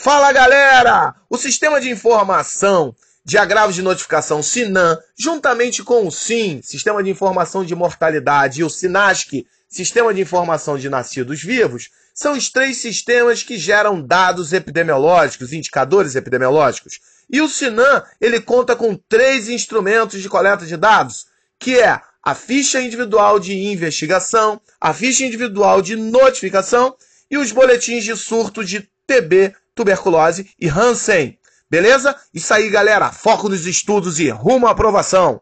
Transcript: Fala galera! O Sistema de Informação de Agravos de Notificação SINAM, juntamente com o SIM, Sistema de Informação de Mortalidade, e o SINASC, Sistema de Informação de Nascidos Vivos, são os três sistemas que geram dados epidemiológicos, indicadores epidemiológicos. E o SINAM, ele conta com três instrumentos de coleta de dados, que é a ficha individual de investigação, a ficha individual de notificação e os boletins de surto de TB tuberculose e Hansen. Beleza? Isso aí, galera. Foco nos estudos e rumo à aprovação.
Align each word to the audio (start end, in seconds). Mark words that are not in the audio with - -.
Fala 0.00 0.30
galera! 0.30 1.12
O 1.28 1.36
Sistema 1.36 1.80
de 1.80 1.90
Informação 1.90 2.94
de 3.24 3.36
Agravos 3.36 3.74
de 3.74 3.82
Notificação 3.82 4.44
SINAM, 4.44 4.96
juntamente 5.18 5.82
com 5.82 6.06
o 6.06 6.12
SIM, 6.12 6.60
Sistema 6.62 7.02
de 7.02 7.10
Informação 7.10 7.64
de 7.64 7.74
Mortalidade, 7.74 8.60
e 8.60 8.64
o 8.64 8.70
SINASC, 8.70 9.44
Sistema 9.68 10.14
de 10.14 10.20
Informação 10.20 10.78
de 10.78 10.88
Nascidos 10.88 11.42
Vivos, 11.42 11.90
são 12.14 12.34
os 12.34 12.48
três 12.48 12.76
sistemas 12.76 13.42
que 13.42 13.58
geram 13.58 14.00
dados 14.00 14.52
epidemiológicos, 14.52 15.52
indicadores 15.52 16.14
epidemiológicos. 16.14 17.00
E 17.28 17.40
o 17.40 17.48
SINAM, 17.48 18.04
ele 18.20 18.40
conta 18.40 18.76
com 18.76 18.94
três 18.94 19.48
instrumentos 19.48 20.22
de 20.22 20.28
coleta 20.28 20.64
de 20.64 20.76
dados, 20.76 21.26
que 21.58 21.76
é 21.76 22.00
a 22.22 22.34
ficha 22.36 22.80
individual 22.80 23.40
de 23.40 23.52
investigação, 23.52 24.60
a 24.80 24.94
ficha 24.94 25.24
individual 25.24 25.82
de 25.82 25.96
notificação 25.96 26.94
e 27.28 27.36
os 27.36 27.50
boletins 27.50 28.04
de 28.04 28.16
surto 28.16 28.64
de 28.64 28.88
TB 29.08 29.54
tuberculose 29.78 30.50
e 30.60 30.68
Hansen. 30.68 31.38
Beleza? 31.70 32.16
Isso 32.34 32.52
aí, 32.52 32.68
galera. 32.68 33.12
Foco 33.12 33.48
nos 33.48 33.64
estudos 33.64 34.18
e 34.18 34.28
rumo 34.28 34.66
à 34.66 34.72
aprovação. 34.72 35.40